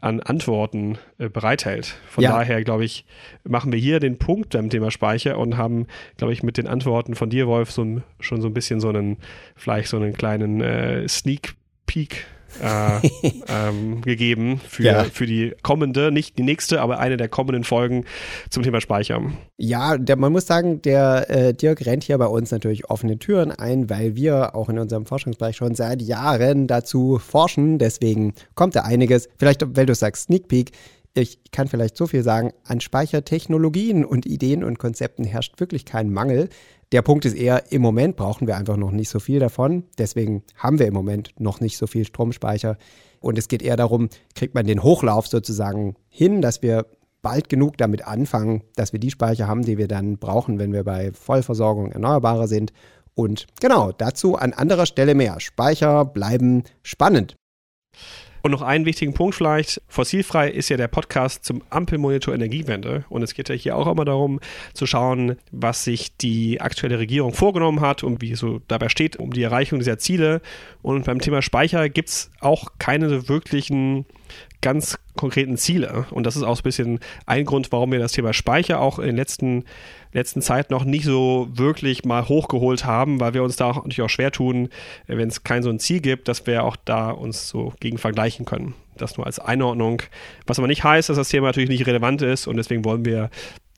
[0.00, 1.96] an Antworten äh, bereithält.
[2.06, 2.32] Von ja.
[2.32, 3.04] daher, glaube ich,
[3.44, 7.14] machen wir hier den Punkt beim Thema Speicher und haben, glaube ich, mit den Antworten
[7.14, 9.18] von dir, Wolf, so schon so ein bisschen so einen,
[9.56, 11.54] vielleicht so einen kleinen äh, Sneak
[11.86, 12.26] Peek
[12.60, 13.08] äh,
[13.48, 15.04] ähm, gegeben für, ja.
[15.04, 18.04] für die kommende, nicht die nächste, aber eine der kommenden Folgen
[18.50, 19.22] zum Thema Speicher.
[19.56, 23.52] Ja, der, man muss sagen, der äh, Dirk rennt hier bei uns natürlich offene Türen
[23.52, 27.78] ein, weil wir auch in unserem Forschungsbereich schon seit Jahren dazu forschen.
[27.78, 29.28] Deswegen kommt da einiges.
[29.38, 30.72] Vielleicht, weil du sagst Sneak Peek,
[31.14, 36.10] ich kann vielleicht so viel sagen, an Speichertechnologien und Ideen und Konzepten herrscht wirklich kein
[36.10, 36.48] Mangel.
[36.92, 39.84] Der Punkt ist eher, im Moment brauchen wir einfach noch nicht so viel davon.
[39.98, 42.78] Deswegen haben wir im Moment noch nicht so viel Stromspeicher.
[43.20, 46.86] Und es geht eher darum, kriegt man den Hochlauf sozusagen hin, dass wir
[47.20, 50.82] bald genug damit anfangen, dass wir die Speicher haben, die wir dann brauchen, wenn wir
[50.82, 52.72] bei Vollversorgung erneuerbarer sind.
[53.14, 55.38] Und genau, dazu an anderer Stelle mehr.
[55.40, 57.36] Speicher bleiben spannend.
[58.42, 59.80] Und noch einen wichtigen Punkt vielleicht.
[59.86, 63.04] Fossilfrei ist ja der Podcast zum Ampelmonitor Energiewende.
[63.08, 64.40] Und es geht ja hier auch immer darum,
[64.74, 69.16] zu schauen, was sich die aktuelle Regierung vorgenommen hat und wie es so dabei steht,
[69.16, 70.40] um die Erreichung dieser Ziele.
[70.82, 74.06] Und beim Thema Speicher gibt es auch keine wirklichen
[74.62, 76.06] ganz konkreten Ziele.
[76.10, 78.98] Und das ist auch so ein bisschen ein Grund, warum wir das Thema Speicher auch
[78.98, 79.64] in den letzten,
[80.12, 84.02] letzten Zeit noch nicht so wirklich mal hochgeholt haben, weil wir uns da auch natürlich
[84.02, 84.70] auch schwer tun,
[85.06, 88.46] wenn es kein so ein Ziel gibt, dass wir auch da uns so gegen vergleichen
[88.46, 88.74] können.
[88.96, 90.02] Das nur als Einordnung.
[90.46, 93.30] Was aber nicht heißt, dass das Thema natürlich nicht relevant ist und deswegen wollen wir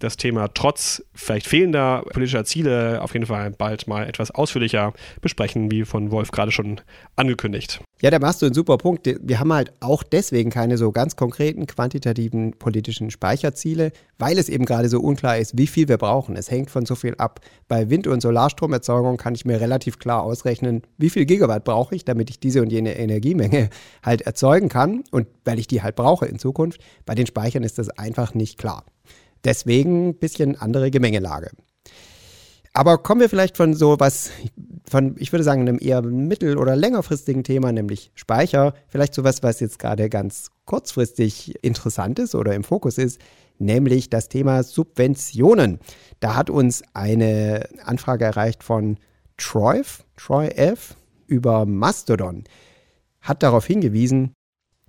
[0.05, 5.71] das Thema trotz vielleicht fehlender politischer Ziele auf jeden Fall bald mal etwas ausführlicher besprechen,
[5.71, 6.81] wie von Wolf gerade schon
[7.17, 7.81] angekündigt.
[8.03, 9.09] Ja, da machst du einen super Punkt.
[9.23, 14.67] Wir haben halt auch deswegen keine so ganz konkreten quantitativen politischen Speicherziele, weil es eben
[14.67, 16.37] gerade so unklar ist, wie viel wir brauchen.
[16.37, 17.41] Es hängt von so viel ab.
[17.67, 22.05] Bei Wind- und Solarstromerzeugung kann ich mir relativ klar ausrechnen, wie viel Gigawatt brauche ich,
[22.05, 23.71] damit ich diese und jene Energiemenge
[24.03, 26.81] halt erzeugen kann und weil ich die halt brauche in Zukunft.
[27.07, 28.85] Bei den Speichern ist das einfach nicht klar.
[29.45, 31.51] Deswegen ein bisschen andere Gemengelage.
[32.77, 34.31] Aber kommen wir vielleicht von so was,
[34.89, 39.45] von, ich würde sagen, einem eher mittel- oder längerfristigen Thema, nämlich Speicher, vielleicht so was,
[39.45, 43.21] was jetzt gerade ganz kurzfristig interessant ist oder im Fokus ist,
[43.61, 45.79] nämlich das Thema Subventionen.
[46.19, 48.99] Da hat uns eine Anfrage erreicht von
[49.37, 50.97] Troyf, Troy F.
[51.29, 52.43] über Mastodon,
[53.21, 54.33] hat darauf hingewiesen,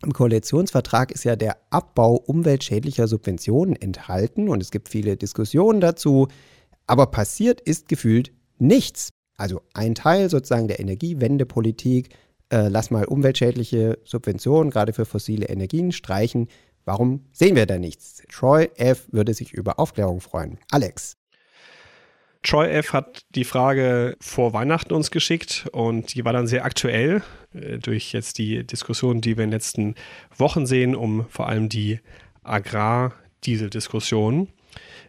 [0.03, 6.27] im Koalitionsvertrag ist ja der Abbau umweltschädlicher Subventionen enthalten und es gibt viele Diskussionen dazu,
[6.87, 9.09] aber passiert ist gefühlt nichts.
[9.37, 12.09] Also ein Teil sozusagen der Energiewendepolitik,
[12.49, 16.47] äh, lass mal umweltschädliche Subventionen gerade für fossile Energien streichen.
[16.85, 18.21] Warum sehen wir da nichts?
[18.31, 19.07] Troy F.
[19.11, 20.59] würde sich über Aufklärung freuen.
[20.71, 21.17] Alex.
[22.45, 22.93] Troy F.
[22.93, 28.13] hat die Frage vor Weihnachten uns geschickt und die war dann sehr aktuell äh, durch
[28.13, 29.95] jetzt die Diskussion, die wir in den letzten
[30.37, 32.01] Wochen sehen, um vor allem die
[32.43, 34.49] Agrardieseldiskussion.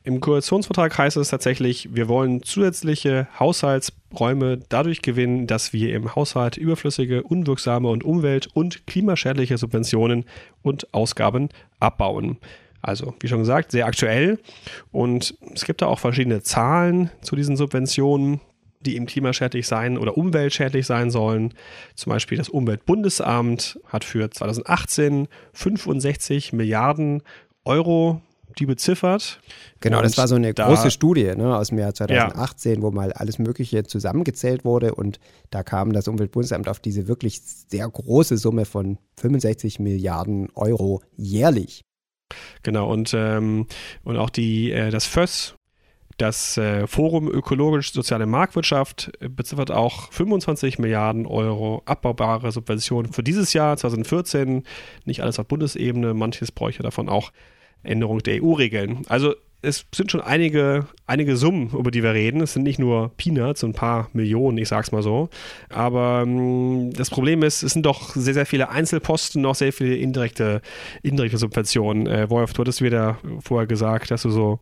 [0.03, 6.57] Im Koalitionsvertrag heißt es tatsächlich, wir wollen zusätzliche Haushaltsräume dadurch gewinnen, dass wir im Haushalt
[6.57, 10.25] überflüssige, unwirksame und umwelt- und klimaschädliche Subventionen
[10.63, 12.39] und Ausgaben abbauen.
[12.87, 14.39] Also, wie schon gesagt, sehr aktuell.
[14.93, 18.41] Und es gibt da auch verschiedene Zahlen zu diesen Subventionen,
[18.81, 21.53] die eben klimaschädlich sein oder umweltschädlich sein sollen.
[21.97, 27.23] Zum Beispiel das Umweltbundesamt hat für 2018 65 Milliarden
[27.65, 28.21] Euro
[28.59, 29.41] die beziffert.
[29.81, 32.91] Genau, das Und war so eine da- große Studie ne, aus dem Jahr 2018, wo
[32.93, 35.19] mal alles Mögliche zusammengezählt wurde und
[35.51, 41.83] da kam das Umweltbundesamt auf diese wirklich sehr große Summe von 65 Milliarden Euro jährlich.
[42.63, 43.67] Genau, und, ähm,
[44.05, 45.55] und auch die, äh, das FÖS,
[46.19, 53.53] das äh, Forum Ökologisch-Soziale Marktwirtschaft, äh, beziffert auch 25 Milliarden Euro abbaubare Subventionen für dieses
[53.53, 54.65] Jahr, 2014.
[55.05, 57.33] Nicht alles auf Bundesebene, manches bräuchte davon auch
[57.83, 59.03] Änderung der EU-Regeln.
[59.09, 59.35] Also
[59.67, 62.41] es sind schon einige, einige Summen, über die wir reden.
[62.41, 65.29] Es sind nicht nur Peanuts, ein paar Millionen, ich sag's mal so.
[65.69, 69.97] Aber ähm, das Problem ist, es sind doch sehr, sehr viele Einzelposten, noch sehr viele
[69.97, 70.63] indirekte,
[71.03, 72.07] indirekte Subventionen.
[72.07, 74.61] Äh, Wolf, du hattest wieder vorher gesagt, dass du so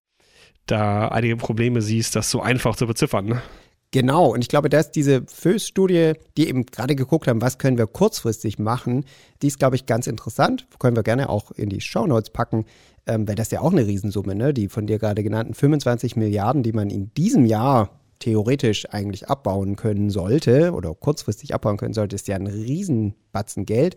[0.66, 3.26] da einige Probleme siehst, das so einfach zu beziffern.
[3.26, 3.42] Ne?
[3.90, 7.86] Genau, und ich glaube, dass diese FÖS-Studie, die eben gerade geguckt haben, was können wir
[7.86, 9.04] kurzfristig machen,
[9.42, 10.66] die ist, glaube ich, ganz interessant.
[10.80, 12.64] Können wir gerne auch in die Shownotes packen,
[13.06, 14.54] ähm, weil das ja auch eine Riesensumme, ne?
[14.54, 19.76] Die von dir gerade genannten 25 Milliarden, die man in diesem Jahr theoretisch eigentlich abbauen
[19.76, 23.96] können sollte oder kurzfristig abbauen können sollte, ist ja ein Riesenbatzen Geld,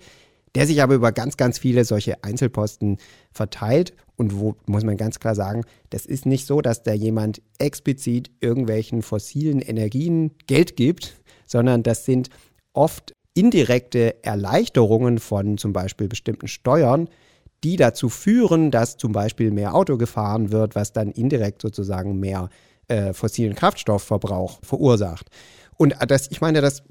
[0.55, 2.97] der sich aber über ganz, ganz viele solche Einzelposten
[3.31, 3.93] verteilt.
[4.15, 8.31] Und wo muss man ganz klar sagen, das ist nicht so, dass da jemand explizit
[8.41, 12.29] irgendwelchen fossilen Energien Geld gibt, sondern das sind
[12.73, 17.07] oft indirekte Erleichterungen von zum Beispiel bestimmten Steuern,
[17.63, 22.49] die dazu führen, dass zum Beispiel mehr Auto gefahren wird, was dann indirekt sozusagen mehr
[22.87, 25.27] äh, fossilen Kraftstoffverbrauch verursacht.
[25.75, 26.83] Und das, ich meine, das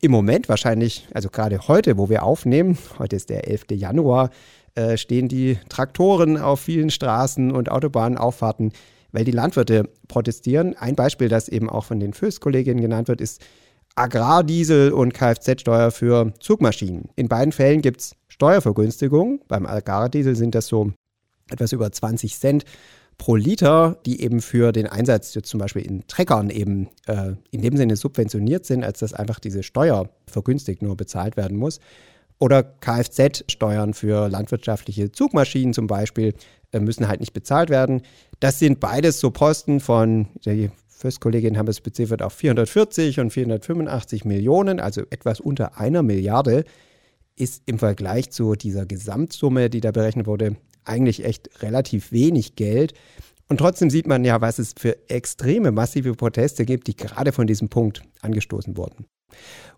[0.00, 3.64] im Moment wahrscheinlich, also gerade heute, wo wir aufnehmen, heute ist der 11.
[3.72, 4.30] Januar,
[4.74, 8.72] äh, stehen die Traktoren auf vielen Straßen und Autobahnauffahrten,
[9.12, 10.76] weil die Landwirte protestieren.
[10.76, 13.40] Ein Beispiel, das eben auch von den FÖS-Kolleginnen genannt wird, ist
[13.94, 17.10] Agrardiesel und Kfz-Steuer für Zugmaschinen.
[17.14, 19.40] In beiden Fällen gibt es Steuervergünstigungen.
[19.46, 20.92] Beim Agrardiesel sind das so
[21.48, 22.64] etwas über 20 Cent
[23.16, 27.76] pro Liter, die eben für den Einsatz zum Beispiel in Treckern eben äh, in dem
[27.76, 31.78] Sinne subventioniert sind, als dass einfach diese Steuer vergünstigt nur bezahlt werden muss.
[32.40, 36.34] Oder Kfz-Steuern für landwirtschaftliche Zugmaschinen zum Beispiel
[36.72, 38.02] äh, müssen halt nicht bezahlt werden.
[38.40, 44.24] Das sind beides so Posten von, die First-Kolleginnen haben es beziffert auf 440 und 485
[44.24, 46.64] Millionen, also etwas unter einer Milliarde,
[47.36, 52.94] ist im Vergleich zu dieser Gesamtsumme, die da berechnet wurde, eigentlich echt relativ wenig Geld.
[53.48, 57.46] Und trotzdem sieht man ja, was es für extreme, massive Proteste gibt, die gerade von
[57.46, 59.06] diesem Punkt angestoßen wurden.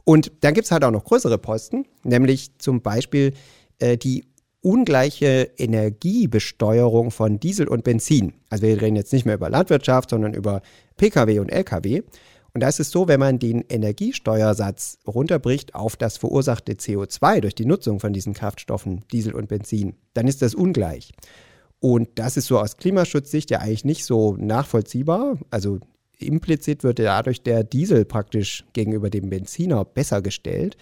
[0.04, 3.32] Und dann gibt es halt auch noch größere Posten, nämlich zum Beispiel
[3.78, 4.24] äh, die
[4.60, 8.34] ungleiche Energiebesteuerung von Diesel und Benzin.
[8.50, 10.60] Also wir reden jetzt nicht mehr über Landwirtschaft, sondern über
[10.96, 12.02] Pkw und Lkw.
[12.56, 17.66] Und da ist so, wenn man den Energiesteuersatz runterbricht auf das verursachte CO2 durch die
[17.66, 21.12] Nutzung von diesen Kraftstoffen Diesel und Benzin, dann ist das ungleich.
[21.80, 25.36] Und das ist so aus Klimaschutzsicht ja eigentlich nicht so nachvollziehbar.
[25.50, 25.80] Also
[26.18, 30.78] implizit wird dadurch der Diesel praktisch gegenüber dem Benziner besser gestellt.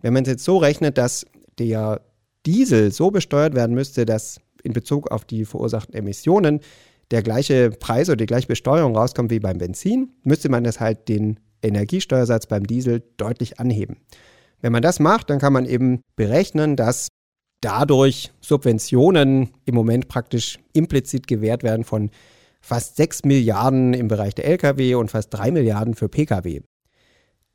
[0.00, 1.26] Wenn man es jetzt so rechnet, dass
[1.58, 2.00] der
[2.46, 6.60] Diesel so besteuert werden müsste, dass in Bezug auf die verursachten Emissionen
[7.10, 11.08] der gleiche Preis oder die gleiche Besteuerung rauskommt wie beim Benzin, müsste man das halt
[11.08, 13.96] den Energiesteuersatz beim Diesel deutlich anheben.
[14.60, 17.08] Wenn man das macht, dann kann man eben berechnen, dass
[17.60, 22.10] dadurch Subventionen im Moment praktisch implizit gewährt werden von
[22.60, 26.60] fast 6 Milliarden im Bereich der Lkw und fast 3 Milliarden für Pkw.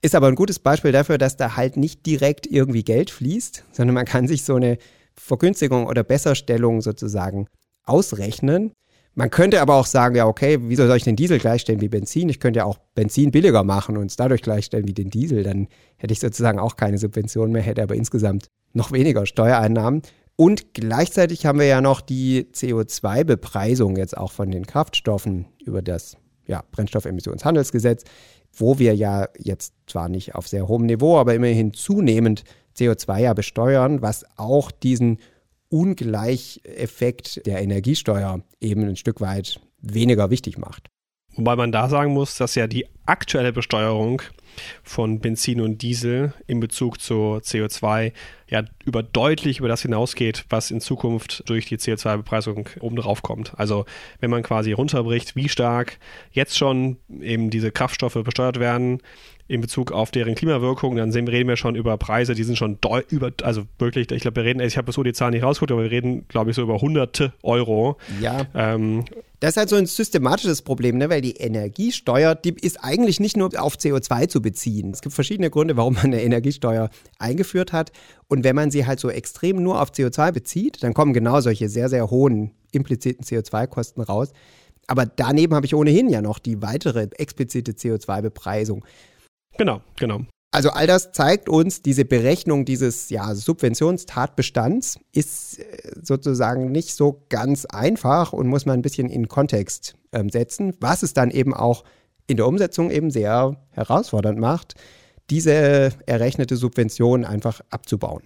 [0.01, 3.93] Ist aber ein gutes Beispiel dafür, dass da halt nicht direkt irgendwie Geld fließt, sondern
[3.93, 4.77] man kann sich so eine
[5.15, 7.47] Vergünstigung oder Besserstellung sozusagen
[7.85, 8.73] ausrechnen.
[9.15, 12.29] Man könnte aber auch sagen, ja, okay, wieso soll ich den Diesel gleichstellen wie Benzin?
[12.29, 15.43] Ich könnte ja auch Benzin billiger machen und es dadurch gleichstellen wie den Diesel.
[15.43, 20.01] Dann hätte ich sozusagen auch keine Subvention mehr, hätte aber insgesamt noch weniger Steuereinnahmen.
[20.35, 26.17] Und gleichzeitig haben wir ja noch die CO2-Bepreisung jetzt auch von den Kraftstoffen über das
[26.47, 28.03] ja, Brennstoffemissionshandelsgesetz,
[28.51, 32.43] wo wir ja jetzt zwar nicht auf sehr hohem Niveau, aber immerhin zunehmend
[32.75, 35.19] CO2 ja besteuern, was auch diesen
[35.73, 40.89] Ungleicheffekt der Energiesteuer eben ein Stück weit weniger wichtig macht.
[41.35, 44.21] Wobei man da sagen muss, dass ja die aktuelle Besteuerung
[44.83, 48.13] von Benzin und Diesel in Bezug zu CO2
[48.47, 53.57] ja über deutlich über das hinausgeht, was in Zukunft durch die CO2-Bepreisung oben drauf kommt.
[53.57, 53.85] Also
[54.19, 55.97] wenn man quasi runterbricht, wie stark
[56.31, 59.01] jetzt schon eben diese Kraftstoffe besteuert werden
[59.47, 62.77] in Bezug auf deren Klimawirkung, dann sehen, reden wir schon über Preise, die sind schon
[63.09, 65.83] über, also wirklich, ich glaube, wir reden, ich habe so die Zahlen nicht rausgeguckt, aber
[65.83, 67.97] wir reden, glaube ich, so über hunderte Euro.
[68.21, 68.45] Ja.
[68.55, 69.03] Ähm,
[69.41, 71.09] Das ist halt so ein systematisches Problem, ne?
[71.09, 74.91] weil die Energiesteuer, die ist eigentlich nicht nur auf CO2 zu beziehen.
[74.91, 77.91] Es gibt verschiedene Gründe, warum man eine Energiesteuer eingeführt hat.
[78.29, 81.67] Und wenn man sie halt so extrem nur auf CO2 bezieht, dann kommen genau solche
[81.67, 84.31] sehr, sehr hohen impliziten CO2-Kosten raus.
[84.87, 88.85] Aber daneben habe ich ohnehin ja noch die weitere explizite CO2-Bepreisung.
[89.57, 90.21] Genau, genau.
[90.51, 95.63] Also all das zeigt uns, diese Berechnung dieses ja, Subventionstatbestands ist äh,
[95.99, 101.01] sozusagen nicht so ganz einfach und muss man ein bisschen in Kontext ähm, setzen, was
[101.01, 101.83] es dann eben auch
[102.27, 104.75] in der Umsetzung eben sehr herausfordernd macht,
[105.31, 108.21] diese errechnete Subvention einfach abzubauen.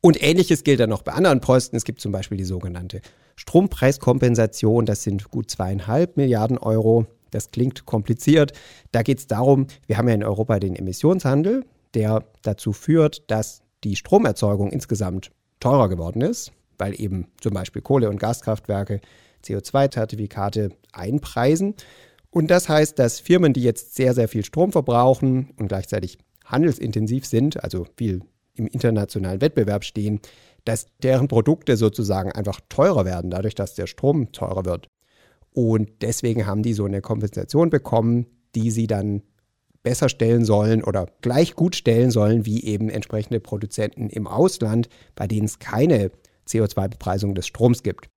[0.00, 1.76] Und ähnliches gilt dann noch bei anderen Posten.
[1.76, 3.00] Es gibt zum Beispiel die sogenannte
[3.36, 4.86] Strompreiskompensation.
[4.86, 7.06] Das sind gut zweieinhalb Milliarden Euro.
[7.30, 8.52] Das klingt kompliziert.
[8.92, 13.62] Da geht es darum, wir haben ja in Europa den Emissionshandel, der dazu führt, dass
[13.84, 19.00] die Stromerzeugung insgesamt teurer geworden ist, weil eben zum Beispiel Kohle- und Gaskraftwerke
[19.44, 21.74] CO2-Zertifikate einpreisen.
[22.30, 27.26] Und das heißt, dass Firmen, die jetzt sehr, sehr viel Strom verbrauchen und gleichzeitig handelsintensiv
[27.26, 28.22] sind, also viel
[28.54, 30.20] im internationalen Wettbewerb stehen,
[30.64, 34.88] dass deren Produkte sozusagen einfach teurer werden, dadurch, dass der Strom teurer wird.
[35.56, 39.22] Und deswegen haben die so eine Kompensation bekommen, die sie dann
[39.82, 45.26] besser stellen sollen oder gleich gut stellen sollen wie eben entsprechende Produzenten im Ausland, bei
[45.26, 46.10] denen es keine
[46.46, 48.10] CO2-Bepreisung des Stroms gibt.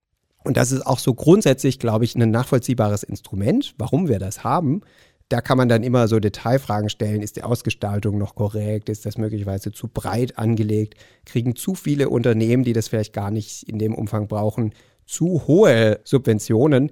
[0.44, 4.82] Und das ist auch so grundsätzlich, glaube ich, ein nachvollziehbares Instrument, warum wir das haben.
[5.30, 7.22] Da kann man dann immer so Detailfragen stellen.
[7.22, 8.90] Ist die Ausgestaltung noch korrekt?
[8.90, 10.94] Ist das möglicherweise zu breit angelegt?
[11.24, 14.74] Kriegen zu viele Unternehmen, die das vielleicht gar nicht in dem Umfang brauchen,
[15.06, 16.90] zu hohe Subventionen?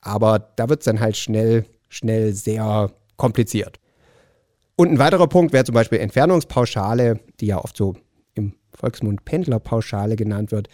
[0.00, 3.78] Aber da wird es dann halt schnell, schnell sehr kompliziert.
[4.76, 7.96] Und ein weiterer Punkt wäre zum Beispiel Entfernungspauschale, die ja oft so
[8.34, 10.68] im Volksmund Pendlerpauschale genannt wird,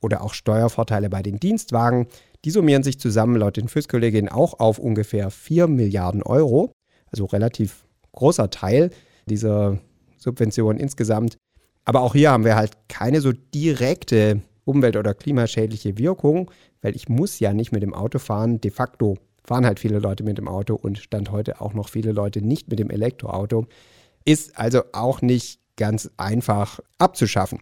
[0.00, 2.06] oder auch Steuervorteile bei den Dienstwagen.
[2.44, 6.72] Die summieren sich zusammen laut den FÜS-Kolleginnen auch auf ungefähr 4 Milliarden Euro,
[7.10, 8.90] also relativ großer Teil
[9.26, 9.78] dieser
[10.16, 11.36] Subvention insgesamt.
[11.84, 16.50] Aber auch hier haben wir halt keine so direkte umwelt- oder klimaschädliche Wirkung,
[16.82, 18.60] weil ich muss ja nicht mit dem Auto fahren.
[18.60, 22.12] De facto fahren halt viele Leute mit dem Auto und stand heute auch noch viele
[22.12, 23.66] Leute nicht mit dem Elektroauto.
[24.24, 27.60] Ist also auch nicht ganz einfach abzuschaffen.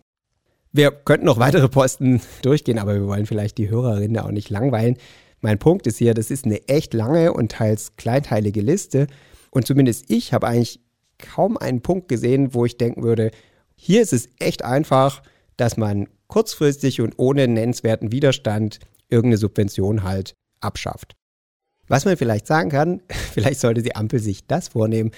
[0.73, 4.97] Wir könnten noch weitere Posten durchgehen, aber wir wollen vielleicht die Hörerinnen auch nicht langweilen.
[5.41, 9.07] Mein Punkt ist hier, das ist eine echt lange und teils kleinteilige Liste.
[9.51, 10.81] Und zumindest ich habe eigentlich
[11.19, 13.31] kaum einen Punkt gesehen, wo ich denken würde,
[13.75, 15.23] hier ist es echt einfach,
[15.59, 18.79] dass man kurzfristig und ohne nennenswerten Widerstand
[19.11, 21.15] irgendeine Subvention halt abschafft.
[21.89, 25.11] Was man vielleicht sagen kann, vielleicht sollte die Ampel sich das vornehmen,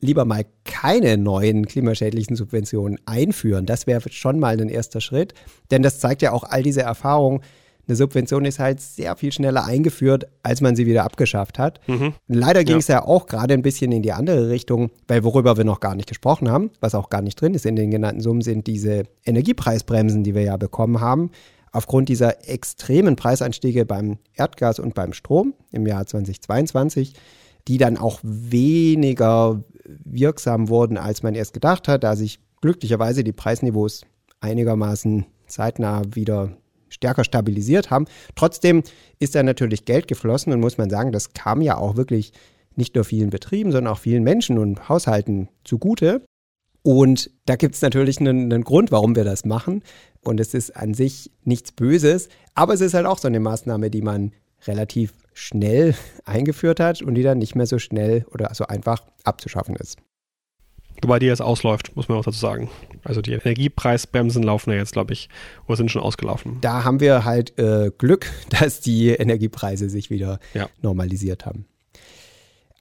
[0.00, 3.66] lieber mal keine neuen klimaschädlichen Subventionen einführen.
[3.66, 5.34] Das wäre schon mal ein erster Schritt,
[5.70, 7.42] denn das zeigt ja auch all diese Erfahrungen.
[7.90, 11.80] Eine Subvention ist halt sehr viel schneller eingeführt, als man sie wieder abgeschafft hat.
[11.88, 12.14] Mhm.
[12.28, 12.98] Leider ging es ja.
[12.98, 16.08] ja auch gerade ein bisschen in die andere Richtung, weil worüber wir noch gar nicht
[16.08, 20.22] gesprochen haben, was auch gar nicht drin ist in den genannten Summen, sind diese Energiepreisbremsen,
[20.22, 21.32] die wir ja bekommen haben
[21.72, 27.14] aufgrund dieser extremen Preisanstiege beim Erdgas und beim Strom im Jahr 2022,
[27.66, 33.32] die dann auch weniger wirksam wurden, als man erst gedacht hat, da sich glücklicherweise die
[33.32, 34.02] Preisniveaus
[34.40, 36.52] einigermaßen zeitnah wieder
[36.90, 38.04] stärker stabilisiert haben.
[38.34, 38.82] Trotzdem
[39.18, 42.32] ist da natürlich Geld geflossen und muss man sagen, das kam ja auch wirklich
[42.76, 46.22] nicht nur vielen Betrieben, sondern auch vielen Menschen und Haushalten zugute.
[46.82, 49.82] Und da gibt es natürlich einen, einen, Grund, warum wir das machen.
[50.22, 53.90] Und es ist an sich nichts Böses, aber es ist halt auch so eine Maßnahme,
[53.90, 54.32] die man
[54.66, 59.76] relativ schnell eingeführt hat und die dann nicht mehr so schnell oder so einfach abzuschaffen
[59.76, 59.98] ist.
[61.02, 62.70] Wobei die jetzt ausläuft, muss man auch dazu sagen.
[63.04, 65.28] Also die Energiepreisbremsen laufen ja jetzt, glaube ich,
[65.66, 66.58] oder sind schon ausgelaufen.
[66.60, 68.26] Da haben wir halt äh, Glück,
[68.60, 70.68] dass die Energiepreise sich wieder ja.
[70.82, 71.66] normalisiert haben.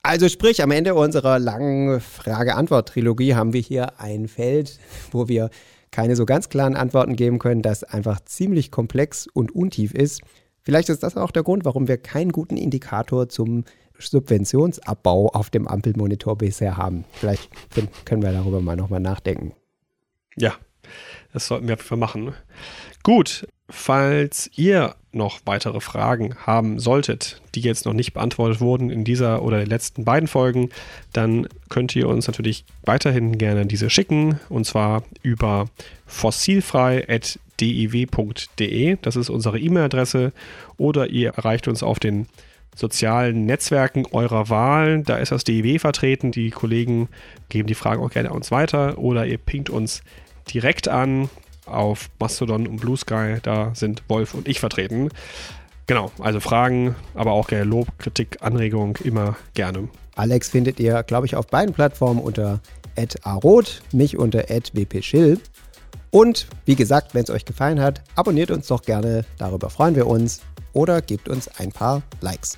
[0.01, 4.79] Also sprich, am Ende unserer langen Frage-Antwort-Trilogie haben wir hier ein Feld,
[5.12, 5.49] wo wir
[5.91, 10.21] keine so ganz klaren Antworten geben können, das einfach ziemlich komplex und untief ist.
[10.62, 13.63] Vielleicht ist das auch der Grund, warum wir keinen guten Indikator zum
[13.99, 17.05] Subventionsabbau auf dem Ampelmonitor bisher haben.
[17.12, 17.49] Vielleicht
[18.05, 19.53] können wir darüber mal nochmal nachdenken.
[20.35, 20.53] Ja,
[21.33, 22.33] das sollten wir machen.
[23.03, 29.03] Gut, falls ihr noch weitere Fragen haben solltet, die jetzt noch nicht beantwortet wurden in
[29.03, 30.69] dieser oder den letzten beiden Folgen,
[31.13, 35.65] dann könnt ihr uns natürlich weiterhin gerne diese schicken und zwar über
[36.05, 38.97] fossilfrei.diw.de.
[39.01, 40.32] Das ist unsere E-Mail-Adresse
[40.78, 42.28] oder ihr erreicht uns auf den
[42.80, 45.03] sozialen Netzwerken eurer Wahl.
[45.03, 46.32] Da ist das DIW vertreten.
[46.32, 47.09] Die Kollegen
[47.49, 50.01] geben die Fragen auch gerne an uns weiter oder ihr pingt uns
[50.51, 51.30] direkt an
[51.65, 53.38] auf Mastodon und Blue Sky.
[53.43, 55.09] Da sind Wolf und ich vertreten.
[55.88, 59.89] Genau, also Fragen, aber auch gerne Lob, Kritik, Anregung, immer gerne.
[60.15, 62.61] Alex findet ihr, glaube ich, auf beiden Plattformen unter
[63.23, 65.39] @arot, mich unter @wpschill.
[66.11, 70.07] Und wie gesagt, wenn es euch gefallen hat, abonniert uns doch gerne, darüber freuen wir
[70.07, 70.41] uns
[70.73, 72.57] oder gebt uns ein paar Likes.